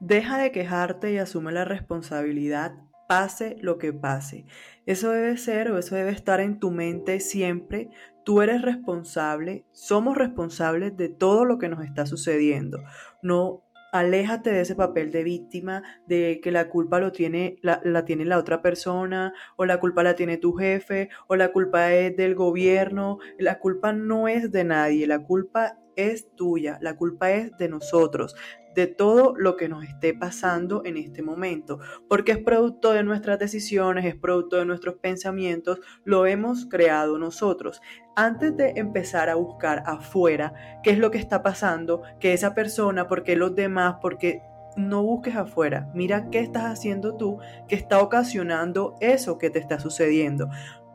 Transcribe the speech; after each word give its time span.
Deja 0.00 0.38
de 0.38 0.52
quejarte 0.52 1.12
y 1.12 1.18
asume 1.18 1.52
la 1.52 1.64
responsabilidad, 1.64 2.74
pase 3.08 3.56
lo 3.60 3.78
que 3.78 3.92
pase. 3.92 4.46
Eso 4.84 5.10
debe 5.10 5.36
ser 5.36 5.70
o 5.70 5.78
eso 5.78 5.94
debe 5.94 6.10
estar 6.10 6.40
en 6.40 6.58
tu 6.58 6.70
mente 6.70 7.20
siempre. 7.20 7.88
Tú 8.24 8.42
eres 8.42 8.62
responsable, 8.62 9.64
somos 9.72 10.16
responsables 10.16 10.96
de 10.96 11.08
todo 11.08 11.44
lo 11.44 11.58
que 11.58 11.68
nos 11.68 11.84
está 11.84 12.06
sucediendo. 12.06 12.82
No 13.22 13.65
aléjate 13.92 14.50
de 14.50 14.60
ese 14.60 14.74
papel 14.74 15.10
de 15.10 15.24
víctima, 15.24 15.82
de 16.06 16.40
que 16.42 16.50
la 16.50 16.68
culpa 16.68 17.00
lo 17.00 17.12
tiene, 17.12 17.56
la, 17.62 17.80
la, 17.84 18.04
tiene 18.04 18.24
la 18.24 18.38
otra 18.38 18.62
persona, 18.62 19.32
o 19.56 19.64
la 19.64 19.80
culpa 19.80 20.02
la 20.02 20.14
tiene 20.14 20.36
tu 20.36 20.52
jefe, 20.54 21.08
o 21.28 21.36
la 21.36 21.52
culpa 21.52 21.92
es 21.94 22.16
del 22.16 22.34
gobierno. 22.34 23.18
La 23.38 23.58
culpa 23.58 23.92
no 23.92 24.28
es 24.28 24.50
de 24.50 24.64
nadie, 24.64 25.06
la 25.06 25.22
culpa 25.22 25.78
es 25.96 26.28
tuya, 26.36 26.78
la 26.80 26.96
culpa 26.96 27.32
es 27.32 27.56
de 27.56 27.68
nosotros, 27.68 28.36
de 28.74 28.86
todo 28.86 29.34
lo 29.36 29.56
que 29.56 29.68
nos 29.68 29.82
esté 29.84 30.12
pasando 30.14 30.82
en 30.84 30.98
este 30.98 31.22
momento, 31.22 31.80
porque 32.08 32.32
es 32.32 32.38
producto 32.38 32.92
de 32.92 33.02
nuestras 33.02 33.38
decisiones, 33.38 34.04
es 34.04 34.14
producto 34.14 34.56
de 34.56 34.66
nuestros 34.66 34.96
pensamientos, 34.96 35.80
lo 36.04 36.26
hemos 36.26 36.66
creado 36.66 37.18
nosotros. 37.18 37.80
Antes 38.18 38.56
de 38.56 38.72
empezar 38.76 39.28
a 39.28 39.34
buscar 39.34 39.82
afuera 39.84 40.54
qué 40.82 40.88
es 40.88 40.98
lo 40.98 41.10
que 41.10 41.18
está 41.18 41.42
pasando, 41.42 42.00
que 42.18 42.32
esa 42.32 42.54
persona, 42.54 43.08
por 43.08 43.22
qué 43.22 43.36
los 43.36 43.54
demás, 43.54 43.96
porque 44.00 44.42
no 44.74 45.02
busques 45.02 45.36
afuera, 45.36 45.90
mira 45.92 46.30
qué 46.30 46.40
estás 46.40 46.64
haciendo 46.64 47.16
tú 47.16 47.38
que 47.68 47.74
está 47.74 48.00
ocasionando 48.00 48.96
eso 49.00 49.36
que 49.36 49.50
te 49.50 49.58
está 49.58 49.78
sucediendo. 49.78 50.48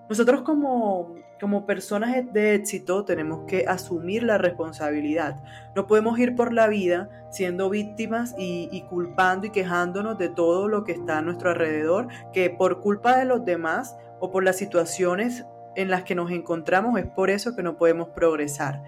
Nosotros 0.10 0.42
como, 0.42 1.14
como 1.40 1.68
personas 1.68 2.16
de 2.34 2.56
éxito 2.56 3.06
tenemos 3.06 3.46
que 3.48 3.66
asumir 3.68 4.24
la 4.24 4.40
responsabilidad. 4.40 5.44
No 5.76 5.86
podemos 5.86 6.18
ir 6.18 6.36
por 6.36 6.52
la 6.52 6.68
vida 6.68 7.08
siendo 7.30 7.70
víctimas 7.70 8.34
y, 8.36 8.68
y, 8.72 8.82
culpando 8.82 9.46
y 9.46 9.52
quejándonos 9.52 10.18
de 10.18 10.30
todo 10.30 10.68
lo 10.68 10.84
que 10.84 10.94
está 10.94 11.20
a 11.20 11.22
nuestro 11.22 11.52
alrededor, 11.52 12.08
que 12.34 12.50
por 12.50 12.82
culpa 12.82 13.16
de 13.18 13.26
los 13.26 13.46
demás 13.46 13.96
o 14.20 14.32
por 14.32 14.44
las 14.44 14.58
situaciones 14.58 15.46
en 15.76 15.90
las 15.90 16.04
que 16.04 16.16
nos 16.16 16.32
encontramos 16.32 17.00
es 17.00 17.06
por 17.06 17.30
eso 17.30 17.56
que 17.56 17.64
no 17.64 17.78
podemos 17.78 18.10
progresar. 18.10 18.84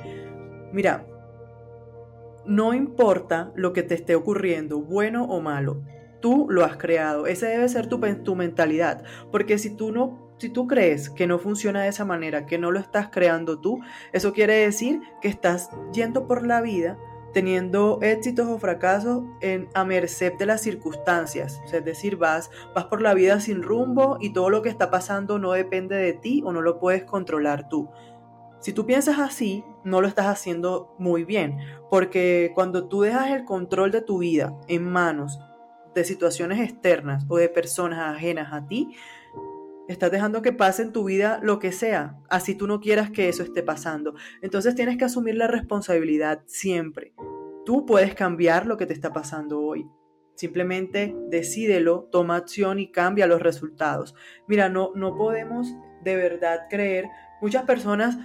Mira, 0.72 1.06
no 2.45 2.73
importa 2.73 3.52
lo 3.56 3.73
que 3.73 3.84
te 3.84 3.95
esté 3.95 4.16
ocurriendo, 4.16 4.81
bueno 4.81 5.25
o 5.25 5.40
malo, 5.40 5.81
tú 6.20 6.48
lo 6.50 6.66
has 6.66 6.78
creado. 6.78 7.28
Esa 7.28 7.48
debe 7.48 7.70
ser 7.70 7.88
tu, 7.88 8.00
tu 8.23 8.36
mentalidad, 8.36 9.03
porque 9.31 9.58
si 9.58 9.75
tú 9.75 9.92
no 9.92 10.23
si 10.40 10.50
tú 10.50 10.67
crees 10.67 11.09
que 11.09 11.25
no 11.25 11.40
funciona 11.40 11.84
de 11.84 11.88
esa 11.88 12.03
manera, 12.03 12.45
que 12.45 12.58
no 12.58 12.70
lo 12.70 12.80
estás 12.80 13.08
creando 13.09 13.62
tú, 13.62 13.80
eso 14.12 14.34
quiere 14.34 14.56
decir 14.56 15.00
que 15.22 15.30
estás 15.30 15.70
yendo 15.94 16.28
por 16.28 16.45
la 16.45 16.59
vida 16.59 16.97
teniendo 17.34 18.00
éxitos 18.02 18.48
o 18.48 18.59
fracasos 18.59 19.23
en, 19.42 19.67
a 19.73 19.84
merced 19.84 20.34
de 20.34 20.45
las 20.45 20.62
circunstancias. 20.62 21.62
es 21.72 21.84
decir, 21.84 22.16
vas, 22.16 22.52
vas 22.73 22.86
por 22.86 23.02
la 23.02 23.14
vida 23.14 23.40
sin 23.40 23.64
rumbo 23.64 24.17
y 24.22 24.31
todo 24.31 24.50
lo 24.50 24.62
que 24.62 24.70
está 24.70 24.92
pasando 24.92 25.40
no 25.40 25.52
depende 25.52 25.95
de 25.95 26.14
ti 26.14 26.42
o 26.45 26.53
no 26.53 26.62
lo 26.62 26.80
puedes 26.80 27.03
controlar 27.03 27.67
tú. 27.67 27.90
Si 28.59 28.72
tú 28.72 28.86
piensas 28.86 29.20
así, 29.20 29.66
no 29.84 30.00
lo 30.00 30.08
estás 30.08 30.28
haciendo 30.28 30.95
muy 30.98 31.25
bien, 31.25 31.58
porque 31.90 32.52
cuando 32.56 32.88
tú 32.88 33.02
dejas 33.02 33.31
el 33.31 33.44
control 33.44 33.92
de 33.92 34.02
tu 34.02 34.20
vida 34.20 34.56
en 34.70 34.90
manos 34.90 35.38
de 35.94 36.06
situaciones 36.06 36.59
externas 36.62 37.25
o 37.28 37.38
de 37.38 37.50
personas 37.50 38.16
ajenas 38.16 38.53
a 38.53 38.66
ti, 38.66 38.95
Estás 39.88 40.12
dejando 40.12 40.42
que 40.42 40.53
pase 40.53 40.81
en 40.81 40.94
tu 40.94 41.03
vida 41.03 41.42
lo 41.44 41.59
que 41.59 41.73
sea, 41.73 42.17
así 42.30 42.56
tú 42.56 42.67
no 42.67 42.80
quieras 42.80 43.12
que 43.12 43.28
eso 43.28 43.44
esté 43.44 43.64
pasando. 43.64 44.16
Entonces 44.42 44.75
tienes 44.75 44.98
que 44.98 45.03
asumir 45.03 45.36
la 45.36 45.48
responsabilidad 45.48 46.42
siempre. 46.45 47.14
Tú 47.66 47.86
puedes 47.86 48.16
cambiar 48.16 48.66
lo 48.66 48.78
que 48.78 48.86
te 48.86 48.94
está 48.94 49.12
pasando 49.12 49.62
hoy. 49.62 49.86
Simplemente 50.36 51.16
decídelo, 51.30 52.08
toma 52.12 52.38
acción 52.38 52.80
y 52.80 52.92
cambia 52.92 53.28
los 53.28 53.42
resultados. 53.42 54.16
Mira, 54.48 54.70
no, 54.70 54.92
no 54.95 55.16
podemos 55.16 55.75
de 56.02 56.16
verdad 56.16 56.62
creer 56.70 57.06
Muchas 57.44 57.64
personas 57.64 58.18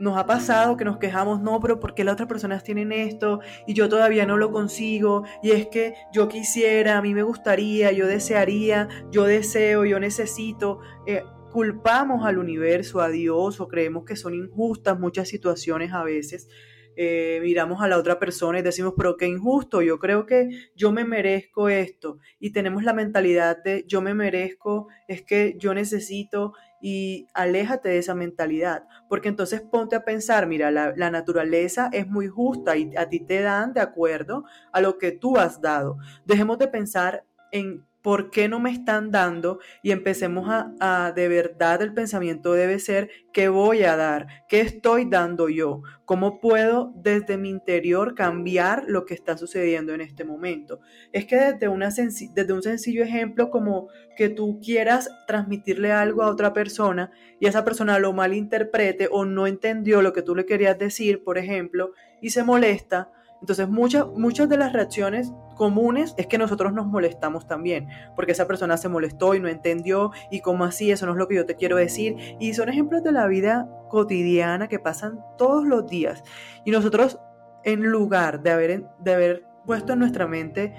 nos 0.00 0.18
ha 0.18 0.26
pasado 0.26 0.76
que 0.76 0.84
nos 0.84 0.98
quejamos, 0.98 1.40
no, 1.40 1.60
pero 1.60 1.78
¿por 1.78 1.94
qué 1.94 2.02
las 2.02 2.14
otras 2.14 2.28
personas 2.28 2.64
tienen 2.64 2.90
esto 2.90 3.38
y 3.68 3.72
yo 3.72 3.88
todavía 3.88 4.26
no 4.26 4.36
lo 4.36 4.50
consigo? 4.50 5.22
Y 5.44 5.52
es 5.52 5.68
que 5.68 5.94
yo 6.12 6.26
quisiera, 6.26 6.98
a 6.98 7.00
mí 7.00 7.14
me 7.14 7.22
gustaría, 7.22 7.92
yo 7.92 8.08
desearía, 8.08 8.88
yo 9.12 9.26
deseo, 9.26 9.84
yo 9.84 10.00
necesito. 10.00 10.80
Eh, 11.06 11.22
culpamos 11.52 12.26
al 12.26 12.38
universo, 12.38 13.00
a 13.00 13.10
Dios, 13.10 13.60
o 13.60 13.68
creemos 13.68 14.04
que 14.04 14.16
son 14.16 14.34
injustas 14.34 14.98
muchas 14.98 15.28
situaciones 15.28 15.92
a 15.92 16.02
veces. 16.02 16.48
Eh, 16.96 17.40
miramos 17.42 17.82
a 17.82 17.88
la 17.88 17.98
otra 17.98 18.18
persona 18.18 18.58
y 18.58 18.62
decimos, 18.62 18.94
pero 18.96 19.16
qué 19.16 19.26
injusto, 19.26 19.82
yo 19.82 19.98
creo 19.98 20.26
que 20.26 20.48
yo 20.76 20.92
me 20.92 21.04
merezco 21.04 21.68
esto. 21.68 22.18
Y 22.38 22.50
tenemos 22.50 22.84
la 22.84 22.92
mentalidad 22.92 23.62
de 23.62 23.84
yo 23.86 24.00
me 24.00 24.14
merezco, 24.14 24.88
es 25.08 25.22
que 25.22 25.56
yo 25.58 25.74
necesito 25.74 26.52
y 26.80 27.28
aléjate 27.32 27.88
de 27.88 27.98
esa 27.98 28.14
mentalidad, 28.14 28.84
porque 29.08 29.28
entonces 29.28 29.62
ponte 29.62 29.96
a 29.96 30.04
pensar, 30.04 30.46
mira, 30.46 30.70
la, 30.70 30.92
la, 30.94 31.10
naturaleza 31.10 31.88
es 31.92 32.06
muy 32.06 32.28
justa 32.28 32.76
y 32.76 32.94
a 32.96 33.08
ti 33.08 33.20
te 33.20 33.40
dan 33.40 33.72
de 33.72 33.80
acuerdo 33.80 34.44
a 34.70 34.82
lo 34.82 34.98
que 34.98 35.10
tú 35.10 35.38
has 35.38 35.62
dado. 35.62 35.96
Dejemos 36.26 36.58
de 36.58 36.68
pensar 36.68 37.24
en 37.52 37.86
¿por 38.04 38.28
qué 38.30 38.50
no 38.50 38.60
me 38.60 38.70
están 38.70 39.10
dando? 39.10 39.60
Y 39.82 39.90
empecemos 39.90 40.46
a, 40.50 41.12
de 41.16 41.26
verdad 41.26 41.80
el 41.80 41.94
pensamiento 41.94 42.52
debe 42.52 42.78
ser, 42.78 43.08
¿qué 43.32 43.48
voy 43.48 43.84
a 43.84 43.96
dar? 43.96 44.26
¿Qué 44.46 44.60
estoy 44.60 45.06
dando 45.06 45.48
yo? 45.48 45.80
¿Cómo 46.04 46.38
puedo 46.38 46.92
desde 46.96 47.38
mi 47.38 47.48
interior 47.48 48.14
cambiar 48.14 48.84
lo 48.86 49.06
que 49.06 49.14
está 49.14 49.38
sucediendo 49.38 49.94
en 49.94 50.02
este 50.02 50.22
momento? 50.22 50.80
Es 51.12 51.24
que 51.24 51.36
desde, 51.36 51.68
una 51.68 51.88
desde 51.88 52.52
un 52.52 52.62
sencillo 52.62 53.02
ejemplo 53.02 53.48
como 53.48 53.88
que 54.18 54.28
tú 54.28 54.60
quieras 54.62 55.08
transmitirle 55.26 55.90
algo 55.90 56.22
a 56.22 56.28
otra 56.28 56.52
persona 56.52 57.10
y 57.40 57.46
esa 57.46 57.64
persona 57.64 57.98
lo 57.98 58.12
malinterprete 58.12 59.08
o 59.10 59.24
no 59.24 59.46
entendió 59.46 60.02
lo 60.02 60.12
que 60.12 60.20
tú 60.20 60.36
le 60.36 60.44
querías 60.44 60.78
decir, 60.78 61.24
por 61.24 61.38
ejemplo, 61.38 61.92
y 62.20 62.30
se 62.30 62.44
molesta, 62.44 63.10
entonces 63.44 63.68
muchas, 63.68 64.06
muchas 64.16 64.48
de 64.48 64.56
las 64.56 64.72
reacciones 64.72 65.30
comunes 65.54 66.14
es 66.16 66.26
que 66.26 66.38
nosotros 66.38 66.72
nos 66.72 66.86
molestamos 66.86 67.46
también, 67.46 67.88
porque 68.16 68.32
esa 68.32 68.46
persona 68.46 68.78
se 68.78 68.88
molestó 68.88 69.34
y 69.34 69.40
no 69.40 69.48
entendió 69.48 70.12
y 70.30 70.40
como 70.40 70.64
así, 70.64 70.90
eso 70.90 71.04
no 71.04 71.12
es 71.12 71.18
lo 71.18 71.28
que 71.28 71.34
yo 71.34 71.44
te 71.44 71.54
quiero 71.54 71.76
decir. 71.76 72.16
Y 72.40 72.54
son 72.54 72.70
ejemplos 72.70 73.04
de 73.04 73.12
la 73.12 73.26
vida 73.26 73.68
cotidiana 73.90 74.66
que 74.66 74.78
pasan 74.78 75.20
todos 75.36 75.66
los 75.66 75.86
días. 75.86 76.22
Y 76.64 76.70
nosotros, 76.70 77.20
en 77.64 77.82
lugar 77.82 78.42
de 78.42 78.50
haber, 78.50 78.86
de 79.00 79.12
haber 79.12 79.46
puesto 79.66 79.92
en 79.92 79.98
nuestra 79.98 80.26
mente 80.26 80.72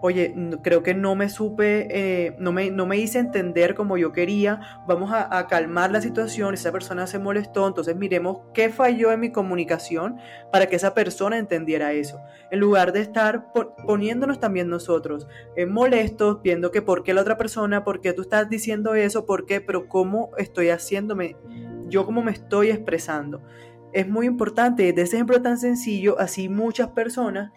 oye, 0.00 0.34
creo 0.62 0.82
que 0.82 0.94
no 0.94 1.14
me 1.14 1.28
supe, 1.28 1.88
eh, 1.90 2.34
no, 2.38 2.52
me, 2.52 2.70
no 2.70 2.86
me 2.86 2.96
hice 2.96 3.18
entender 3.18 3.74
como 3.74 3.98
yo 3.98 4.12
quería, 4.12 4.82
vamos 4.86 5.10
a, 5.12 5.46
calmar 5.48 5.90
la 5.90 6.00
situación, 6.00 6.54
esa 6.54 6.72
persona 6.72 7.06
se 7.06 7.18
molestó, 7.18 7.66
entonces 7.66 7.96
miremos 7.96 8.38
qué 8.54 8.70
falló 8.70 9.12
en 9.12 9.20
mi 9.20 9.30
comunicación 9.30 10.18
para 10.52 10.66
que 10.66 10.76
esa 10.76 10.94
persona 10.94 11.38
entendiera 11.38 11.92
eso, 11.92 12.20
en 12.50 12.60
lugar 12.60 12.92
de 12.92 13.00
estar 13.00 13.52
poniéndonos 13.86 14.40
también 14.40 14.68
nosotros 14.68 15.26
eh, 15.56 15.66
molestos, 15.66 16.42
viendo 16.42 16.70
que 16.70 16.82
por 16.82 17.02
qué 17.02 17.14
la 17.14 17.22
otra 17.22 17.36
persona, 17.36 17.84
por 17.84 18.00
qué 18.00 18.12
tú 18.12 18.22
estás 18.22 18.48
diciendo 18.48 18.94
eso, 18.94 19.26
por 19.26 19.46
qué, 19.46 19.60
pero 19.60 19.88
cómo 19.88 20.30
estoy 20.38 20.70
haciéndome, 20.70 21.36
yo 21.88 22.06
cómo 22.06 22.22
me 22.22 22.32
estoy 22.32 22.70
expresando. 22.70 23.42
Es 23.92 24.08
muy 24.08 24.26
importante, 24.26 24.92
de 24.92 25.02
ese 25.02 25.16
ejemplo 25.16 25.42
tan 25.42 25.58
sencillo, 25.58 26.18
así 26.20 26.48
muchas 26.48 26.88
personas 26.88 27.50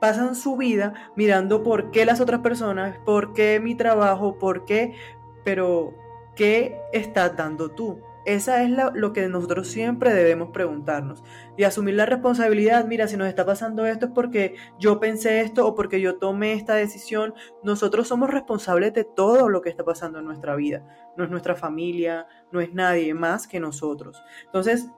pasan 0.00 0.34
su 0.34 0.56
vida 0.56 0.94
mirando 1.14 1.62
por 1.62 1.90
qué 1.90 2.04
las 2.04 2.20
otras 2.20 2.40
personas, 2.40 2.98
por 3.04 3.32
qué 3.32 3.60
mi 3.60 3.74
trabajo, 3.74 4.38
por 4.38 4.64
qué, 4.64 4.94
pero 5.44 5.94
¿qué 6.34 6.80
estás 6.92 7.36
dando 7.36 7.70
tú? 7.70 8.00
Esa 8.26 8.62
es 8.62 8.70
lo 8.70 9.12
que 9.14 9.28
nosotros 9.28 9.68
siempre 9.68 10.12
debemos 10.12 10.50
preguntarnos 10.50 11.24
y 11.56 11.64
asumir 11.64 11.94
la 11.94 12.04
responsabilidad. 12.04 12.84
Mira, 12.84 13.08
si 13.08 13.16
nos 13.16 13.28
está 13.28 13.46
pasando 13.46 13.86
esto 13.86 14.06
es 14.06 14.12
porque 14.12 14.56
yo 14.78 15.00
pensé 15.00 15.40
esto 15.40 15.66
o 15.66 15.74
porque 15.74 16.02
yo 16.02 16.18
tomé 16.18 16.52
esta 16.52 16.74
decisión. 16.74 17.32
Nosotros 17.62 18.08
somos 18.08 18.28
responsables 18.28 18.92
de 18.92 19.04
todo 19.04 19.48
lo 19.48 19.62
que 19.62 19.70
está 19.70 19.84
pasando 19.84 20.18
en 20.18 20.26
nuestra 20.26 20.54
vida. 20.54 20.86
No 21.16 21.24
es 21.24 21.30
nuestra 21.30 21.56
familia, 21.56 22.26
no 22.52 22.60
es 22.60 22.74
nadie 22.74 23.14
más 23.14 23.46
que 23.48 23.58
nosotros. 23.58 24.22
Entonces, 24.44 24.90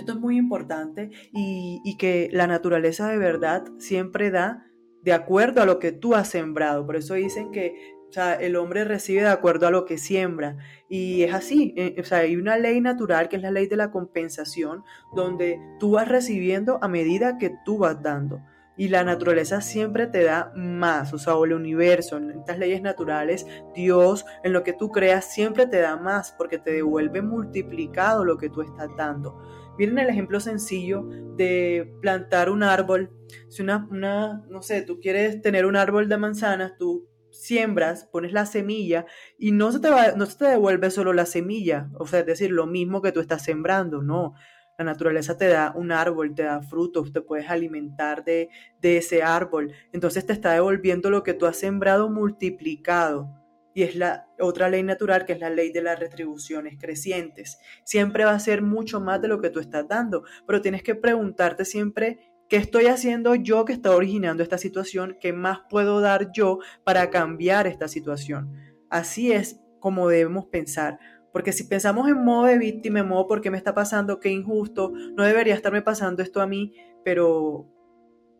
esto 0.00 0.12
es 0.12 0.18
muy 0.18 0.36
importante 0.36 1.10
y, 1.32 1.96
que 1.98 2.28
la 2.32 2.46
naturaleza 2.46 3.08
de 3.08 3.18
verdad 3.18 3.64
siempre 3.78 4.30
da 4.30 4.66
de 5.02 5.12
acuerdo 5.12 5.62
a 5.62 5.66
lo 5.66 5.78
que 5.78 5.92
tú 5.92 6.14
has 6.14 6.28
sembrado. 6.28 6.84
Por 6.84 6.96
eso 6.96 7.14
dicen 7.14 7.52
que 7.52 7.96
el 8.40 8.56
hombre 8.56 8.84
recibe 8.84 9.22
de 9.22 9.28
acuerdo 9.28 9.66
a 9.66 9.70
lo 9.70 9.84
que 9.84 9.98
siembra. 9.98 10.56
Y 10.88 11.22
es 11.22 11.34
así. 11.34 11.74
Eh, 11.76 11.96
o 11.98 12.04
sea, 12.04 12.18
hay 12.18 12.36
una 12.36 12.56
ley 12.56 12.80
natural 12.80 13.28
que 13.28 13.36
es 13.36 13.42
la 13.42 13.50
ley 13.50 13.66
de 13.66 13.76
la 13.76 13.90
compensación, 13.90 14.84
donde 15.14 15.60
tú 15.78 15.92
vas 15.92 16.08
recibiendo 16.08 16.78
a 16.82 16.88
medida 16.88 17.38
que 17.38 17.54
tú 17.64 17.78
vas 17.78 18.02
dando. 18.02 18.42
Y 18.78 18.88
la 18.88 19.04
naturaleza 19.04 19.62
siempre 19.62 20.06
te 20.06 20.22
da 20.22 20.52
más, 20.54 21.14
o 21.14 21.18
sea, 21.18 21.34
o 21.34 21.46
el 21.46 21.54
universo, 21.54 22.18
en 22.18 22.30
estas 22.30 22.58
leyes 22.58 22.82
naturales, 22.82 23.46
Dios, 23.74 24.26
en 24.44 24.52
lo 24.52 24.62
que 24.62 24.74
tú 24.74 24.90
creas, 24.90 25.32
siempre 25.32 25.66
te 25.66 25.78
da 25.80 25.96
más, 25.96 26.32
porque 26.32 26.58
te 26.58 26.72
devuelve 26.72 27.22
multiplicado 27.22 28.26
lo 28.26 28.36
que 28.36 28.50
tú 28.50 28.60
estás 28.60 28.90
dando. 28.94 29.40
Miren 29.78 29.98
el 29.98 30.08
ejemplo 30.08 30.40
sencillo 30.40 31.04
de 31.36 31.92
plantar 32.00 32.50
un 32.50 32.62
árbol. 32.62 33.10
Si 33.48 33.62
una, 33.62 33.86
una, 33.90 34.44
no 34.48 34.62
sé, 34.62 34.82
tú 34.82 35.00
quieres 35.00 35.42
tener 35.42 35.66
un 35.66 35.76
árbol 35.76 36.08
de 36.08 36.16
manzanas, 36.16 36.76
tú 36.78 37.08
siembras, 37.30 38.08
pones 38.10 38.32
la 38.32 38.46
semilla 38.46 39.06
y 39.38 39.52
no 39.52 39.72
se 39.72 39.80
te 39.80 39.90
va, 39.90 40.12
no 40.12 40.26
se 40.26 40.38
te 40.38 40.46
devuelve 40.46 40.90
solo 40.90 41.12
la 41.12 41.26
semilla, 41.26 41.90
o 41.98 42.06
sea, 42.06 42.20
es 42.20 42.26
decir, 42.26 42.50
lo 42.50 42.66
mismo 42.66 43.02
que 43.02 43.12
tú 43.12 43.20
estás 43.20 43.44
sembrando, 43.44 44.02
no. 44.02 44.34
La 44.78 44.84
naturaleza 44.84 45.38
te 45.38 45.48
da 45.48 45.72
un 45.74 45.90
árbol, 45.90 46.34
te 46.34 46.42
da 46.42 46.60
frutos, 46.60 47.10
te 47.10 47.22
puedes 47.22 47.48
alimentar 47.48 48.24
de, 48.24 48.50
de 48.82 48.98
ese 48.98 49.22
árbol. 49.22 49.72
Entonces 49.92 50.26
te 50.26 50.34
está 50.34 50.52
devolviendo 50.52 51.08
lo 51.08 51.22
que 51.22 51.32
tú 51.32 51.46
has 51.46 51.56
sembrado 51.56 52.10
multiplicado. 52.10 53.30
Y 53.76 53.82
es 53.82 53.94
la 53.94 54.26
otra 54.40 54.70
ley 54.70 54.82
natural 54.82 55.26
que 55.26 55.34
es 55.34 55.38
la 55.38 55.50
ley 55.50 55.70
de 55.70 55.82
las 55.82 56.00
retribuciones 56.00 56.78
crecientes. 56.80 57.58
Siempre 57.84 58.24
va 58.24 58.30
a 58.30 58.40
ser 58.40 58.62
mucho 58.62 59.02
más 59.02 59.20
de 59.20 59.28
lo 59.28 59.38
que 59.38 59.50
tú 59.50 59.60
estás 59.60 59.86
dando, 59.86 60.24
pero 60.46 60.62
tienes 60.62 60.82
que 60.82 60.94
preguntarte 60.94 61.66
siempre 61.66 62.32
¿Qué 62.48 62.56
estoy 62.58 62.86
haciendo 62.86 63.34
yo 63.34 63.64
que 63.64 63.72
está 63.72 63.90
originando 63.90 64.44
esta 64.44 64.56
situación? 64.56 65.16
¿Qué 65.20 65.32
más 65.32 65.62
puedo 65.68 66.00
dar 66.00 66.30
yo 66.30 66.60
para 66.84 67.10
cambiar 67.10 67.66
esta 67.66 67.88
situación? 67.88 68.52
Así 68.88 69.32
es 69.32 69.60
como 69.80 70.08
debemos 70.08 70.46
pensar. 70.46 71.00
Porque 71.32 71.50
si 71.50 71.64
pensamos 71.64 72.08
en 72.08 72.24
modo 72.24 72.46
de 72.46 72.56
víctima, 72.56 73.00
en 73.00 73.08
modo 73.08 73.26
porque 73.26 73.50
me 73.50 73.58
está 73.58 73.74
pasando, 73.74 74.20
qué 74.20 74.30
injusto, 74.30 74.92
no 75.16 75.24
debería 75.24 75.54
estarme 75.54 75.82
pasando 75.82 76.22
esto 76.22 76.40
a 76.40 76.46
mí, 76.46 76.72
pero 77.04 77.66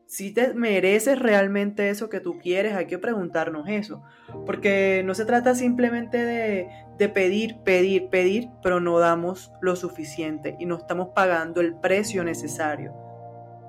si 0.06 0.32
te 0.32 0.54
mereces 0.54 1.18
realmente 1.18 1.90
eso 1.90 2.08
que 2.08 2.20
tú 2.20 2.38
quieres, 2.38 2.74
hay 2.74 2.86
que 2.86 2.98
preguntarnos 2.98 3.68
eso. 3.68 4.02
Porque 4.44 5.02
no 5.04 5.14
se 5.14 5.24
trata 5.24 5.54
simplemente 5.54 6.24
de, 6.24 6.68
de, 6.96 7.08
pedir, 7.08 7.58
pedir, 7.64 8.08
pedir, 8.08 8.48
pero 8.62 8.80
no 8.80 8.98
damos 8.98 9.52
lo 9.60 9.74
suficiente 9.76 10.56
y 10.58 10.66
no 10.66 10.76
estamos 10.76 11.08
pagando 11.14 11.60
el 11.60 11.74
precio 11.74 12.22
necesario. 12.22 12.94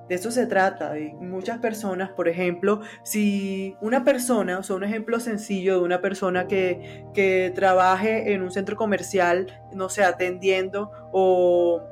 De 0.08 0.14
eso 0.14 0.30
se 0.30 0.46
trata. 0.46 0.92
De 0.92 1.12
muchas 1.20 1.58
personas, 1.58 2.10
por 2.10 2.28
ejemplo, 2.28 2.80
si 3.02 3.76
una 3.80 4.04
persona, 4.04 4.58
o 4.58 4.62
sea, 4.62 4.76
un 4.76 4.84
ejemplo 4.84 5.20
sencillo 5.20 5.78
de 5.78 5.84
una 5.84 6.00
persona 6.00 6.46
que, 6.46 7.04
que 7.12 7.52
trabaje 7.54 8.32
en 8.32 8.42
un 8.42 8.50
centro 8.50 8.76
comercial, 8.76 9.60
no 9.74 9.88
sé, 9.88 10.04
atendiendo 10.04 10.90
o 11.12 11.82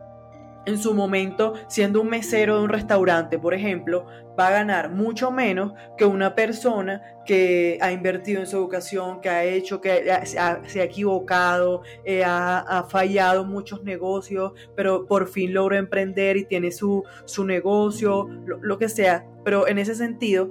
en 0.66 0.78
su 0.78 0.94
momento 0.94 1.54
siendo 1.68 2.00
un 2.00 2.08
mesero 2.08 2.58
de 2.58 2.64
un 2.64 2.68
restaurante, 2.68 3.38
por 3.38 3.54
ejemplo, 3.54 4.06
va 4.38 4.48
a 4.48 4.50
ganar 4.50 4.90
mucho 4.90 5.30
menos 5.30 5.72
que 5.96 6.04
una 6.04 6.34
persona 6.34 7.02
que 7.24 7.78
ha 7.80 7.90
invertido 7.92 8.40
en 8.40 8.46
su 8.46 8.56
educación, 8.56 9.20
que 9.20 9.28
ha 9.30 9.44
hecho, 9.44 9.80
que 9.80 10.04
se 10.24 10.38
ha, 10.38 10.84
equivocado, 10.84 11.82
eh, 12.04 12.22
ha, 12.24 12.84
fallado 12.88 13.44
muchos 13.44 13.82
negocios, 13.82 14.52
pero 14.74 15.06
por 15.06 15.28
fin 15.28 15.54
logró 15.54 15.76
emprender 15.76 16.36
y 16.36 16.44
tiene 16.44 16.70
su, 16.70 17.02
su 17.24 17.44
negocio, 17.44 18.28
lo, 18.44 18.58
lo 18.60 18.78
que 18.78 18.88
sea. 18.88 19.26
Pero 19.44 19.66
en 19.68 19.78
ese 19.78 19.94
sentido, 19.94 20.50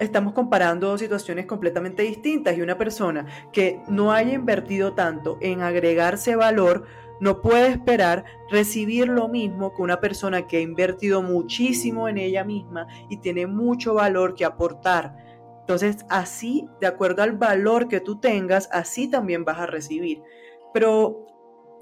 estamos 0.00 0.32
comparando 0.32 0.96
situaciones 0.98 1.46
completamente 1.46 2.02
distintas 2.02 2.56
y 2.56 2.62
una 2.62 2.76
persona 2.76 3.26
que 3.52 3.80
no 3.88 4.12
haya 4.12 4.32
invertido 4.32 4.94
tanto 4.94 5.38
en 5.40 5.60
agregarse 5.62 6.36
valor, 6.36 6.84
no 7.20 7.40
puede 7.40 7.68
esperar 7.68 8.24
recibir 8.50 9.08
lo 9.08 9.28
mismo 9.28 9.74
que 9.74 9.82
una 9.82 10.00
persona 10.00 10.46
que 10.46 10.58
ha 10.58 10.60
invertido 10.60 11.22
muchísimo 11.22 12.08
en 12.08 12.18
ella 12.18 12.44
misma 12.44 12.86
y 13.08 13.18
tiene 13.18 13.46
mucho 13.46 13.94
valor 13.94 14.34
que 14.34 14.44
aportar. 14.44 15.16
Entonces, 15.60 16.04
así, 16.10 16.68
de 16.80 16.86
acuerdo 16.86 17.22
al 17.22 17.32
valor 17.32 17.88
que 17.88 18.00
tú 18.00 18.20
tengas, 18.20 18.68
así 18.72 19.08
también 19.08 19.44
vas 19.44 19.58
a 19.58 19.66
recibir. 19.66 20.22
Pero 20.72 21.26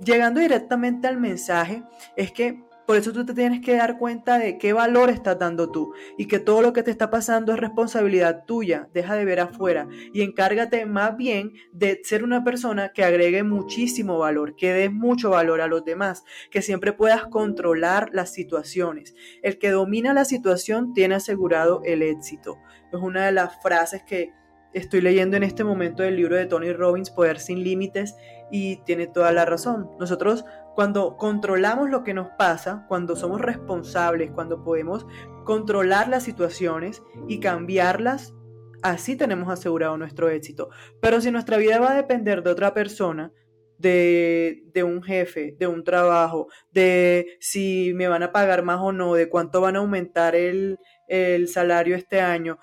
llegando 0.04 0.40
directamente 0.40 1.08
al 1.08 1.18
mensaje, 1.18 1.82
es 2.16 2.32
que 2.32 2.62
por 2.86 2.96
eso 2.96 3.12
tú 3.12 3.24
te 3.24 3.34
tienes 3.34 3.60
que 3.60 3.76
dar 3.76 3.98
cuenta 3.98 4.38
de 4.38 4.58
qué 4.58 4.72
valor 4.72 5.10
estás 5.10 5.38
dando 5.38 5.70
tú 5.70 5.92
y 6.18 6.26
que 6.26 6.40
todo 6.40 6.62
lo 6.62 6.72
que 6.72 6.82
te 6.82 6.90
está 6.90 7.10
pasando 7.10 7.52
es 7.52 7.60
responsabilidad 7.60 8.44
tuya. 8.44 8.88
Deja 8.92 9.14
de 9.14 9.24
ver 9.24 9.40
afuera 9.40 9.88
y 10.12 10.22
encárgate 10.22 10.84
más 10.86 11.16
bien 11.16 11.52
de 11.72 12.00
ser 12.02 12.24
una 12.24 12.44
persona 12.44 12.90
que 12.90 13.04
agregue 13.04 13.42
muchísimo 13.44 14.18
valor, 14.18 14.56
que 14.56 14.72
dé 14.72 14.90
mucho 14.90 15.30
valor 15.30 15.60
a 15.60 15.68
los 15.68 15.84
demás, 15.84 16.24
que 16.50 16.62
siempre 16.62 16.92
puedas 16.92 17.26
controlar 17.26 18.10
las 18.12 18.32
situaciones. 18.32 19.14
El 19.42 19.58
que 19.58 19.70
domina 19.70 20.12
la 20.12 20.24
situación 20.24 20.92
tiene 20.92 21.14
asegurado 21.14 21.82
el 21.84 22.02
éxito. 22.02 22.58
Es 22.92 23.00
una 23.00 23.26
de 23.26 23.32
las 23.32 23.62
frases 23.62 24.02
que 24.02 24.32
estoy 24.72 25.00
leyendo 25.00 25.36
en 25.36 25.42
este 25.42 25.64
momento 25.64 26.02
del 26.02 26.16
libro 26.16 26.36
de 26.36 26.46
Tony 26.46 26.72
Robbins, 26.72 27.10
Poder 27.10 27.38
sin 27.38 27.62
Límites, 27.62 28.16
y 28.50 28.76
tiene 28.84 29.06
toda 29.06 29.32
la 29.32 29.44
razón. 29.44 29.90
Nosotros 29.98 30.44
cuando 30.74 31.16
controlamos 31.16 31.90
lo 31.90 32.02
que 32.04 32.14
nos 32.14 32.28
pasa, 32.38 32.84
cuando 32.88 33.16
somos 33.16 33.40
responsables, 33.40 34.30
cuando 34.30 34.64
podemos 34.64 35.06
controlar 35.44 36.08
las 36.08 36.22
situaciones 36.22 37.02
y 37.28 37.40
cambiarlas, 37.40 38.34
así 38.82 39.16
tenemos 39.16 39.50
asegurado 39.50 39.96
nuestro 39.96 40.30
éxito. 40.30 40.70
Pero 41.00 41.20
si 41.20 41.30
nuestra 41.30 41.56
vida 41.56 41.80
va 41.80 41.92
a 41.92 41.96
depender 41.96 42.42
de 42.42 42.50
otra 42.50 42.74
persona, 42.74 43.32
de, 43.78 44.62
de, 44.72 44.84
un 44.84 45.02
jefe, 45.02 45.56
de 45.58 45.66
un 45.66 45.82
trabajo, 45.82 46.46
de 46.70 47.36
si 47.40 47.92
me 47.94 48.06
van 48.06 48.22
a 48.22 48.30
pagar 48.30 48.62
más 48.62 48.80
o 48.80 48.92
no, 48.92 49.14
de 49.14 49.28
cuánto 49.28 49.60
van 49.60 49.74
a 49.74 49.80
aumentar 49.80 50.36
el, 50.36 50.78
el 51.08 51.48
salario 51.48 51.96
este 51.96 52.20
año, 52.20 52.58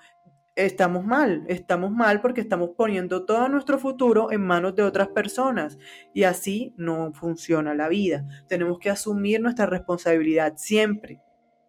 estamos 0.64 1.04
mal, 1.04 1.44
estamos 1.48 1.90
mal 1.90 2.20
porque 2.20 2.40
estamos 2.40 2.70
poniendo 2.76 3.24
todo 3.24 3.48
nuestro 3.48 3.78
futuro 3.78 4.30
en 4.30 4.42
manos 4.42 4.74
de 4.74 4.82
otras 4.82 5.08
personas 5.08 5.78
y 6.12 6.24
así 6.24 6.74
no 6.76 7.12
funciona 7.12 7.74
la 7.74 7.88
vida. 7.88 8.26
Tenemos 8.48 8.78
que 8.78 8.90
asumir 8.90 9.40
nuestra 9.40 9.66
responsabilidad 9.66 10.54
siempre. 10.56 11.20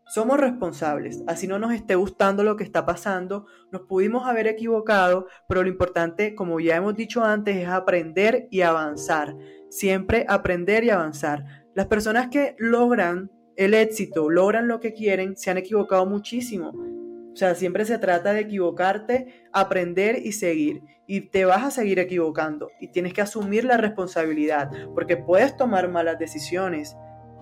Somos 0.05 0.39
responsables, 0.39 1.23
así 1.25 1.47
no 1.47 1.57
nos 1.57 1.73
esté 1.73 1.95
gustando 1.95 2.43
lo 2.43 2.57
que 2.57 2.65
está 2.65 2.85
pasando, 2.85 3.45
nos 3.71 3.83
pudimos 3.83 4.27
haber 4.27 4.47
equivocado, 4.47 5.27
pero 5.47 5.63
lo 5.63 5.69
importante, 5.69 6.35
como 6.35 6.59
ya 6.59 6.75
hemos 6.75 6.95
dicho 6.95 7.23
antes, 7.23 7.55
es 7.55 7.69
aprender 7.69 8.47
y 8.51 8.61
avanzar. 8.61 9.38
Siempre 9.69 10.25
aprender 10.27 10.83
y 10.83 10.89
avanzar. 10.89 11.45
Las 11.75 11.88
personas 11.88 12.27
que 12.27 12.55
logran 12.59 13.31
el 13.55 13.73
éxito, 13.73 14.29
logran 14.29 14.67
lo 14.67 14.81
que 14.81 14.91
quieren, 14.91 15.38
se 15.38 15.49
han 15.49 15.57
equivocado 15.57 16.05
muchísimo 16.05 17.00
o 17.33 17.35
sea, 17.35 17.55
siempre 17.55 17.85
se 17.85 17.97
trata 17.97 18.33
de 18.33 18.41
equivocarte, 18.41 19.45
aprender 19.53 20.17
y 20.23 20.33
seguir. 20.33 20.83
Y 21.07 21.29
te 21.29 21.45
vas 21.45 21.63
a 21.63 21.71
seguir 21.71 21.99
equivocando 21.99 22.69
y 22.79 22.89
tienes 22.89 23.13
que 23.13 23.21
asumir 23.21 23.65
la 23.65 23.77
responsabilidad 23.77 24.69
porque 24.93 25.17
puedes 25.17 25.55
tomar 25.55 25.89
malas 25.89 26.19
decisiones. 26.19 26.95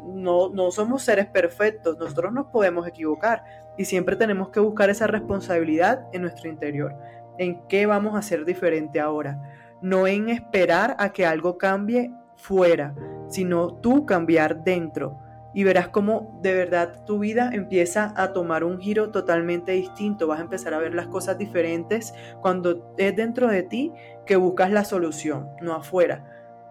No, 0.07 0.49
no 0.49 0.71
somos 0.71 1.03
seres 1.03 1.27
perfectos, 1.27 1.97
nosotros 1.97 2.31
nos 2.33 2.47
podemos 2.47 2.87
equivocar 2.87 3.43
y 3.77 3.85
siempre 3.85 4.15
tenemos 4.15 4.49
que 4.49 4.59
buscar 4.59 4.89
esa 4.89 5.07
responsabilidad 5.07 6.07
en 6.13 6.21
nuestro 6.23 6.49
interior. 6.49 6.95
¿En 7.37 7.67
qué 7.67 7.85
vamos 7.85 8.15
a 8.15 8.19
hacer 8.19 8.45
diferente 8.45 8.99
ahora? 8.99 9.39
No 9.81 10.07
en 10.07 10.29
esperar 10.29 10.95
a 10.99 11.11
que 11.11 11.25
algo 11.25 11.57
cambie 11.57 12.11
fuera, 12.35 12.95
sino 13.27 13.73
tú 13.75 14.05
cambiar 14.05 14.63
dentro 14.63 15.19
y 15.53 15.63
verás 15.63 15.89
cómo 15.89 16.39
de 16.41 16.53
verdad 16.53 17.03
tu 17.05 17.19
vida 17.19 17.49
empieza 17.53 18.13
a 18.15 18.33
tomar 18.33 18.63
un 18.63 18.79
giro 18.79 19.09
totalmente 19.09 19.71
distinto. 19.71 20.27
Vas 20.27 20.39
a 20.39 20.43
empezar 20.43 20.73
a 20.73 20.79
ver 20.79 20.93
las 20.93 21.07
cosas 21.07 21.37
diferentes 21.37 22.13
cuando 22.41 22.93
es 22.97 23.15
dentro 23.15 23.47
de 23.47 23.63
ti 23.63 23.91
que 24.25 24.35
buscas 24.35 24.71
la 24.71 24.83
solución, 24.83 25.47
no 25.61 25.73
afuera. 25.73 26.25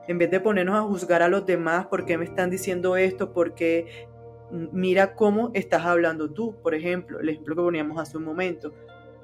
En 0.06 0.18
vez 0.18 0.30
de 0.30 0.40
ponernos 0.40 0.76
a 0.76 0.82
juzgar 0.82 1.22
a 1.22 1.28
los 1.28 1.44
demás 1.44 1.86
por 1.86 2.04
qué 2.04 2.16
me 2.16 2.24
están 2.24 2.50
diciendo 2.50 2.96
esto, 2.96 3.32
porque 3.32 4.08
mira 4.50 5.14
cómo 5.14 5.50
estás 5.54 5.84
hablando 5.84 6.30
tú, 6.30 6.56
por 6.62 6.74
ejemplo, 6.74 7.20
el 7.20 7.28
ejemplo 7.28 7.54
que 7.56 7.62
poníamos 7.62 8.00
hace 8.00 8.16
un 8.16 8.24
momento. 8.24 8.72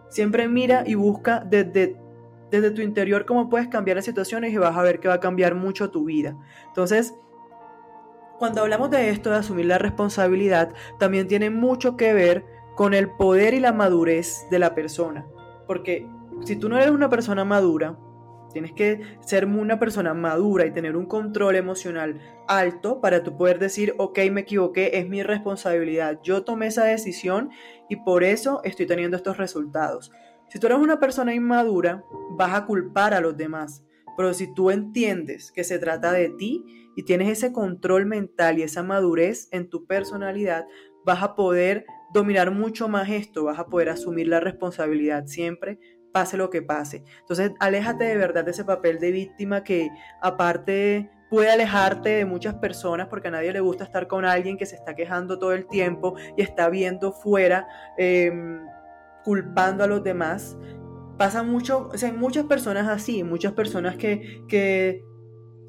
Siempre 0.08 0.49
mira 0.49 0.84
y 0.87 0.94
busca 0.94 1.44
desde, 1.49 1.96
desde 2.50 2.70
tu 2.70 2.82
interior 2.82 3.25
cómo 3.25 3.49
puedes 3.49 3.68
cambiar 3.68 3.96
las 3.96 4.04
situaciones 4.04 4.52
y 4.52 4.58
vas 4.58 4.76
a 4.76 4.82
ver 4.82 5.00
que 5.00 5.08
va 5.08 5.14
a 5.14 5.20
cambiar 5.20 5.54
mucho 5.54 5.90
tu 5.90 6.04
vida. 6.04 6.37
Entonces, 6.68 7.14
cuando 8.38 8.60
hablamos 8.60 8.90
de 8.90 9.10
esto, 9.10 9.30
de 9.30 9.36
asumir 9.36 9.66
la 9.66 9.78
responsabilidad, 9.78 10.72
también 10.98 11.28
tiene 11.28 11.50
mucho 11.50 11.96
que 11.96 12.12
ver 12.12 12.44
con 12.74 12.94
el 12.94 13.10
poder 13.10 13.54
y 13.54 13.60
la 13.60 13.72
madurez 13.72 14.46
de 14.50 14.58
la 14.58 14.74
persona. 14.74 15.26
Porque 15.66 16.08
si 16.44 16.56
tú 16.56 16.68
no 16.68 16.76
eres 16.76 16.90
una 16.90 17.08
persona 17.08 17.44
madura, 17.44 17.96
tienes 18.52 18.72
que 18.72 19.00
ser 19.20 19.46
una 19.46 19.78
persona 19.78 20.14
madura 20.14 20.64
y 20.64 20.72
tener 20.72 20.96
un 20.96 21.06
control 21.06 21.56
emocional 21.56 22.20
alto 22.48 23.00
para 23.00 23.22
tú 23.22 23.36
poder 23.36 23.58
decir, 23.58 23.94
ok, 23.98 24.18
me 24.30 24.42
equivoqué, 24.42 24.98
es 24.98 25.08
mi 25.08 25.22
responsabilidad, 25.22 26.20
yo 26.22 26.44
tomé 26.44 26.68
esa 26.68 26.84
decisión 26.84 27.50
y 27.88 27.96
por 27.96 28.24
eso 28.24 28.60
estoy 28.64 28.86
teniendo 28.86 29.16
estos 29.16 29.36
resultados. 29.36 30.12
Si 30.48 30.58
tú 30.58 30.66
eres 30.66 30.78
una 30.78 31.00
persona 31.00 31.34
inmadura, 31.34 32.04
vas 32.30 32.54
a 32.54 32.64
culpar 32.64 33.12
a 33.12 33.20
los 33.20 33.36
demás. 33.36 33.82
Pero 34.16 34.35
si 34.35 34.52
tú 34.52 34.71
entiendes 34.71 35.52
que 35.52 35.64
se 35.64 35.78
trata 35.78 36.12
de 36.12 36.30
ti 36.30 36.64
y 36.97 37.04
tienes 37.04 37.28
ese 37.28 37.52
control 37.52 38.06
mental 38.06 38.59
y 38.59 38.62
esa 38.62 38.83
madurez 38.83 39.49
en 39.50 39.68
tu 39.68 39.87
personalidad, 39.87 40.66
vas 41.04 41.23
a 41.23 41.35
poder 41.35 41.87
dominar 42.12 42.50
mucho 42.50 42.88
más 42.88 43.09
esto, 43.11 43.44
vas 43.44 43.59
a 43.59 43.66
poder 43.66 43.88
asumir 43.88 44.28
la 44.28 44.40
responsabilidad 44.40 45.26
siempre, 45.26 45.78
pase 46.12 46.37
lo 46.37 46.49
que 46.49 46.62
pase. 46.62 47.02
Entonces, 47.21 47.50
aléjate 47.59 48.04
de 48.04 48.16
verdad 48.16 48.44
de 48.44 48.52
ese 48.52 48.64
papel 48.64 49.00
de 49.00 49.11
víctima 49.11 49.64
que 49.64 49.90
aparte 50.23 51.11
puede 51.28 51.50
alejarte 51.50 52.11
de 52.11 52.25
muchas 52.25 52.54
personas 52.54 53.09
porque 53.09 53.26
a 53.26 53.33
nadie 53.33 53.52
le 53.52 53.59
gusta 53.59 53.83
estar 53.83 54.06
con 54.06 54.25
alguien 54.25 54.56
que 54.56 54.66
se 54.66 54.76
está 54.76 54.94
quejando 54.94 55.40
todo 55.40 55.52
el 55.52 55.66
tiempo 55.66 56.14
y 56.37 56.42
está 56.42 56.68
viendo 56.68 57.12
fuera, 57.12 57.66
em, 57.99 58.64
culpando 59.25 59.83
a 59.83 59.88
los 59.88 60.04
demás. 60.04 60.56
Pasa 61.16 61.42
mucho, 61.42 61.90
o 61.92 61.99
sea, 61.99 62.12
muchas 62.12 62.47
personas 62.47 62.88
así, 62.88 63.23
muchas 63.23 63.52
personas 63.52 63.97
que, 63.97 64.42
que 64.49 65.04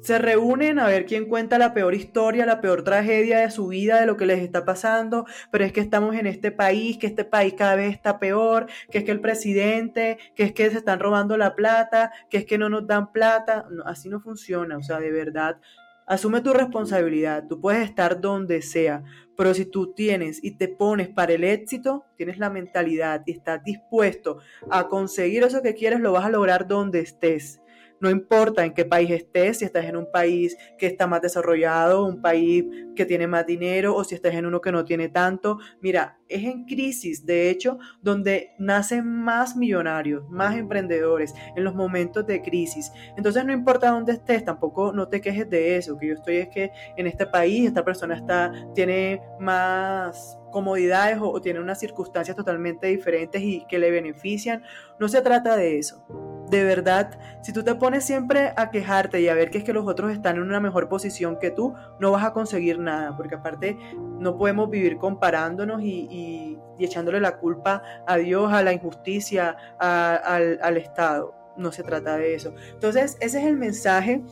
se 0.06 0.18
reúnen 0.18 0.78
a 0.78 0.86
ver 0.86 1.04
quién 1.04 1.26
cuenta 1.28 1.58
la 1.58 1.74
peor 1.74 1.94
historia, 1.94 2.46
la 2.46 2.60
peor 2.60 2.84
tragedia 2.84 3.40
de 3.40 3.50
su 3.50 3.66
vida, 3.66 4.00
de 4.00 4.06
lo 4.06 4.16
que 4.16 4.24
les 4.24 4.38
está 4.38 4.64
pasando, 4.64 5.26
pero 5.50 5.64
es 5.64 5.72
que 5.72 5.80
estamos 5.80 6.14
en 6.14 6.28
este 6.28 6.52
país, 6.52 6.96
que 6.96 7.08
este 7.08 7.24
país 7.24 7.54
cada 7.54 7.74
vez 7.74 7.92
está 7.92 8.20
peor, 8.20 8.66
que 8.90 8.98
es 8.98 9.04
que 9.04 9.10
el 9.10 9.20
presidente, 9.20 10.18
que 10.36 10.44
es 10.44 10.52
que 10.52 10.70
se 10.70 10.78
están 10.78 11.00
robando 11.00 11.36
la 11.36 11.56
plata, 11.56 12.12
que 12.30 12.38
es 12.38 12.44
que 12.44 12.56
no 12.56 12.68
nos 12.68 12.86
dan 12.86 13.10
plata. 13.10 13.66
así 13.84 14.08
no 14.08 14.20
funciona, 14.20 14.78
o 14.78 14.82
sea, 14.82 15.00
de 15.00 15.10
verdad, 15.10 15.58
asume 16.06 16.40
tu 16.40 16.52
responsabilidad, 16.52 17.46
tú 17.48 17.60
puedes 17.60 17.88
estar 17.88 18.20
donde 18.20 18.62
sea, 18.62 19.02
pero 19.36 19.52
si 19.52 19.66
tú 19.66 19.92
tienes 19.92 20.42
y 20.42 20.52
te 20.52 20.68
pones 20.68 21.08
para 21.08 21.34
el 21.34 21.44
éxito, 21.44 22.04
tienes 22.16 22.38
la 22.38 22.48
mentalidad 22.48 23.22
y 23.26 23.32
estás 23.32 23.62
dispuesto 23.62 24.38
a 24.70 24.88
conseguir 24.88 25.42
eso 25.42 25.62
que 25.62 25.74
quieres, 25.74 26.00
lo 26.00 26.12
vas 26.12 26.24
a 26.24 26.30
lograr 26.30 26.66
donde 26.66 27.00
estés. 27.00 27.60
No 28.00 28.10
importa 28.10 28.64
en 28.64 28.74
qué 28.74 28.84
país 28.84 29.10
estés, 29.10 29.58
si 29.58 29.64
estás 29.64 29.86
en 29.86 29.96
un 29.96 30.10
país 30.10 30.56
que 30.78 30.86
está 30.86 31.06
más 31.06 31.22
desarrollado, 31.22 32.04
un 32.04 32.20
país 32.20 32.64
que 32.94 33.06
tiene 33.06 33.26
más 33.26 33.46
dinero 33.46 33.94
o 33.94 34.04
si 34.04 34.14
estás 34.14 34.34
en 34.34 34.46
uno 34.46 34.60
que 34.60 34.72
no 34.72 34.84
tiene 34.84 35.08
tanto. 35.08 35.58
Mira, 35.80 36.18
es 36.28 36.44
en 36.44 36.64
crisis, 36.64 37.24
de 37.24 37.50
hecho, 37.50 37.78
donde 38.02 38.50
nacen 38.58 39.06
más 39.06 39.56
millonarios, 39.56 40.28
más 40.28 40.56
emprendedores 40.56 41.34
en 41.54 41.64
los 41.64 41.74
momentos 41.74 42.26
de 42.26 42.42
crisis. 42.42 42.92
Entonces 43.16 43.44
no 43.44 43.52
importa 43.52 43.90
dónde 43.90 44.12
estés, 44.12 44.44
tampoco 44.44 44.92
no 44.92 45.08
te 45.08 45.20
quejes 45.20 45.48
de 45.48 45.76
eso, 45.76 45.96
que 45.98 46.08
yo 46.08 46.14
estoy 46.14 46.36
es 46.36 46.48
que 46.48 46.70
en 46.96 47.06
este 47.06 47.26
país 47.26 47.66
esta 47.66 47.84
persona 47.84 48.16
está 48.16 48.52
tiene 48.74 49.22
más 49.40 50.38
comodidades 50.52 51.18
o, 51.18 51.30
o 51.30 51.40
tiene 51.40 51.60
unas 51.60 51.78
circunstancias 51.78 52.36
totalmente 52.36 52.86
diferentes 52.88 53.40
y 53.42 53.64
que 53.66 53.78
le 53.78 53.90
benefician. 53.90 54.62
No 54.98 55.08
se 55.08 55.22
trata 55.22 55.56
de 55.56 55.78
eso 55.78 56.35
de 56.50 56.64
verdad, 56.64 57.18
si 57.42 57.52
tú 57.52 57.62
te 57.62 57.74
pones 57.74 58.04
siempre 58.04 58.52
a 58.56 58.70
quejarte 58.70 59.20
y 59.20 59.28
a 59.28 59.34
ver 59.34 59.50
que 59.50 59.58
es 59.58 59.64
que 59.64 59.72
los 59.72 59.86
otros 59.86 60.12
están 60.12 60.36
en 60.36 60.42
una 60.42 60.60
mejor 60.60 60.88
posición 60.88 61.38
que 61.38 61.50
tú, 61.50 61.74
no 61.98 62.12
vas 62.12 62.24
a 62.24 62.32
conseguir 62.32 62.78
nada, 62.78 63.16
porque 63.16 63.34
aparte 63.34 63.76
no 64.20 64.36
podemos 64.36 64.70
vivir 64.70 64.98
comparándonos 64.98 65.82
y, 65.82 66.58
echándole 66.78 67.20
la 67.20 67.38
culpa 67.38 67.82
a 68.06 68.18
Dios, 68.18 68.52
a 68.52 68.62
la 68.62 68.72
injusticia, 68.72 69.56
al, 69.78 70.58
al 70.62 70.76
Estado. 70.76 71.34
No 71.56 71.72
se 71.72 71.82
trata 71.82 72.18
de 72.18 72.34
eso. 72.34 72.54
Entonces, 72.74 73.16
ese 73.20 73.40
es 73.40 73.46
el 73.46 73.56
mensaje. 73.56 74.22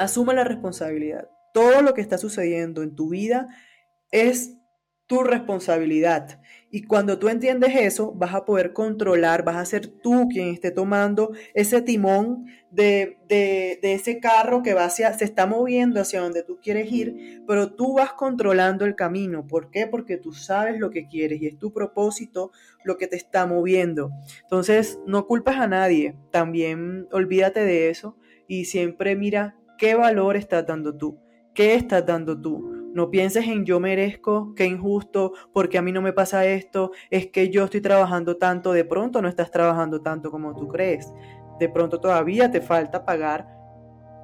Asume 0.00 0.34
la 0.34 0.42
responsabilidad. 0.42 1.28
Todo 1.52 1.80
lo 1.80 1.94
que 1.94 2.00
está 2.00 2.18
sucediendo 2.18 2.82
en 2.82 2.96
tu 2.96 3.10
vida 3.10 3.46
es 4.10 4.56
tu 5.06 5.22
responsabilidad. 5.22 6.40
Y 6.70 6.82
cuando 6.84 7.18
tú 7.18 7.28
entiendes 7.28 7.76
eso, 7.76 8.12
vas 8.12 8.34
a 8.34 8.44
poder 8.44 8.72
controlar, 8.72 9.44
vas 9.44 9.56
a 9.56 9.64
ser 9.64 9.86
tú 9.86 10.28
quien 10.28 10.48
esté 10.48 10.70
tomando 10.70 11.32
ese 11.52 11.82
timón 11.82 12.46
de, 12.70 13.18
ese 13.28 14.18
carro 14.18 14.62
que 14.62 14.74
va 14.74 14.86
hacia, 14.86 15.12
se 15.12 15.24
está 15.24 15.46
moviendo 15.46 16.00
hacia 16.00 16.20
donde 16.20 16.42
tú 16.42 16.58
quieres 16.60 16.90
ir, 16.90 17.44
pero 17.46 17.74
tú 17.74 17.94
vas 17.94 18.14
controlando 18.14 18.86
el 18.86 18.96
camino. 18.96 19.46
¿Por 19.46 19.70
qué? 19.70 19.86
Porque 19.86 20.16
tú 20.16 20.32
sabes 20.32 20.80
lo 20.80 20.90
que 20.90 21.06
quieres 21.06 21.40
y 21.40 21.46
es 21.46 21.58
tu 21.58 21.72
propósito 21.72 22.50
lo 22.82 22.96
que 22.96 23.06
te 23.06 23.16
está 23.16 23.46
moviendo. 23.46 24.10
Entonces, 24.42 24.98
no 25.06 25.26
culpas 25.26 25.58
a 25.58 25.68
nadie, 25.68 26.16
también 26.32 27.06
olvídate 27.12 27.60
de 27.60 27.90
eso 27.90 28.16
y 28.48 28.64
siempre 28.64 29.14
mira 29.14 29.56
qué 29.78 29.94
valor 29.94 30.36
estás 30.36 30.66
dando 30.66 30.96
tú, 30.96 31.20
qué 31.54 31.74
estás 31.74 32.04
dando 32.04 32.40
tú 32.40 32.73
no 32.94 33.10
pienses 33.10 33.44
en 33.46 33.64
yo 33.64 33.80
merezco, 33.80 34.54
qué 34.54 34.66
injusto, 34.66 35.32
porque 35.52 35.76
a 35.78 35.82
mí 35.82 35.90
no 35.90 36.00
me 36.00 36.12
pasa 36.12 36.46
esto, 36.46 36.92
es 37.10 37.26
que 37.26 37.50
yo 37.50 37.64
estoy 37.64 37.80
trabajando 37.80 38.36
tanto, 38.36 38.72
de 38.72 38.84
pronto 38.84 39.20
no 39.20 39.28
estás 39.28 39.50
trabajando 39.50 40.00
tanto 40.00 40.30
como 40.30 40.54
tú 40.54 40.68
crees. 40.68 41.12
De 41.58 41.68
pronto 41.68 42.00
todavía 42.00 42.50
te 42.50 42.60
falta 42.60 43.04
pagar 43.04 43.48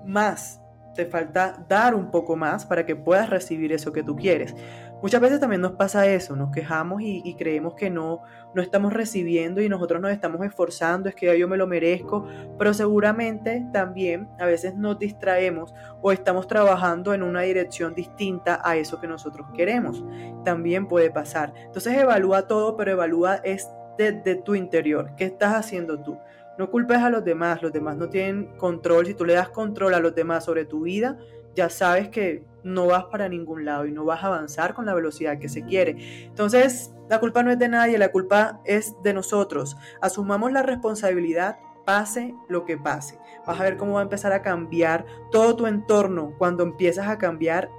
más, 0.07 0.63
te 0.95 1.05
falta 1.05 1.67
dar 1.69 1.97
un 1.97 2.13
poco 2.13 2.37
más 2.37 2.65
para 2.65 2.87
que 2.87 2.95
puedas 2.95 3.29
recibir 3.29 3.73
eso 3.73 3.93
que 3.93 4.05
tú 4.05 4.15
quieres. 4.15 4.55
Muchas 5.03 5.21
veces 5.21 5.41
también 5.41 5.63
nos 5.63 5.73
pasa 5.73 6.07
eso, 6.07 6.37
nos 6.37 6.51
quejamos 6.51 7.01
y, 7.03 7.35
creemos 7.35 7.75
que 7.75 7.89
no, 7.89 8.23
no 8.55 8.61
estamos 8.61 8.93
recibiendo 8.93 9.63
y 9.63 9.69
nosotros 9.69 10.01
nos 10.01 10.11
estamos 10.11 10.45
esforzando, 10.45 11.09
es 11.09 11.15
que 11.15 11.39
yo 11.39 11.49
me 11.49 11.57
lo 11.57 11.67
merezco, 11.67 12.27
pero 12.59 12.75
seguramente 12.75 13.67
también 13.73 14.29
a 14.39 14.45
veces 14.45 14.75
nos 14.75 14.99
distraemos 14.99 15.75
o 16.03 16.13
estamos 16.13 16.47
trabajando 16.47 17.15
en 17.15 17.23
una 17.23 17.41
dirección 17.43 17.95
distinta 17.95 18.61
a 18.63 18.77
eso 18.77 19.01
que 19.01 19.07
nosotros 19.07 19.47
queremos. 19.55 20.05
También 20.45 20.87
puede 20.87 21.11
pasar. 21.11 21.55
Entonces 21.57 21.97
evalúa 21.97 22.47
todo, 22.47 22.77
pero 22.77 22.91
evalúa 22.91 23.37
es 23.37 23.71
desde 23.97 24.37
tu 24.37 24.55
interior. 24.55 25.13
¿Qué 25.17 25.25
estás 25.25 25.55
haciendo 25.55 26.01
tú? 26.01 26.19
No 26.59 26.71
culpes 26.71 26.99
a 26.99 27.09
los 27.09 27.25
demás, 27.25 27.63
los 27.63 27.73
demás 27.73 27.97
no 27.97 28.11
tienen 28.11 28.57
control. 28.59 29.07
Si 29.07 29.15
tú 29.15 29.25
le 29.25 29.33
das 29.33 29.49
control 29.49 29.95
a 29.95 30.01
los 30.01 30.15
demás 30.15 30.45
sobre 30.45 30.67
tu 30.67 30.83
vida, 30.83 31.17
ya 31.61 31.69
sabes 31.69 32.09
que 32.09 32.43
no 32.65 32.87
vas 32.87 33.05
para 33.05 33.29
ningún 33.29 33.67
lado 33.67 33.85
y 33.85 33.93
no 33.93 34.07
vas 34.07 34.25
a 34.25 34.29
avanzar 34.29 34.73
con 34.73 34.87
la 34.87 34.95
velocidad 34.95 35.39
que 35.39 35.51
se 35.51 35.63
quiere. 35.63 36.25
Entonces, 36.25 36.95
la 37.11 37.21
culpa 37.21 37.43
no 37.43 37.51
es 37.51 37.59
de 37.59 37.69
nadie, 37.69 37.99
la 37.99 38.11
culpa 38.11 38.63
es 38.65 38.95
de 39.03 39.13
nosotros. 39.13 39.77
Asumamos 40.01 40.53
la 40.53 40.63
responsabilidad, 40.63 41.59
pase 41.85 42.35
lo 42.49 42.65
que 42.65 42.79
pase. 42.79 43.19
Vas 43.47 43.61
a 43.61 43.63
ver 43.63 43.77
cómo 43.77 43.93
va 43.93 44.01
a 44.01 44.05
empezar 44.05 44.33
a 44.33 44.41
cambiar 44.41 45.05
todo 45.31 45.55
tu 45.55 45.67
entorno 45.67 46.33
cuando 46.39 46.63
empiezas 46.63 47.09
a 47.09 47.19
cambiar. 47.19 47.71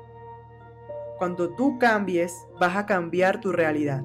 Cuando 1.17 1.49
tú 1.49 1.79
cambies, 1.79 2.45
vas 2.59 2.77
a 2.77 2.85
cambiar 2.85 3.41
tu 3.41 3.51
realidad. 3.51 4.03